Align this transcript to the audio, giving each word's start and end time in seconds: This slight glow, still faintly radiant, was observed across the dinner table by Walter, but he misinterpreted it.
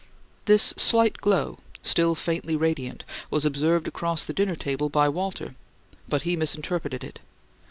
This 0.45 0.73
slight 0.77 1.17
glow, 1.17 1.59
still 1.83 2.15
faintly 2.15 2.55
radiant, 2.55 3.05
was 3.29 3.45
observed 3.45 3.87
across 3.87 4.23
the 4.23 4.33
dinner 4.33 4.55
table 4.55 4.89
by 4.89 5.07
Walter, 5.07 5.53
but 6.09 6.23
he 6.23 6.35
misinterpreted 6.35 7.03
it. 7.03 7.19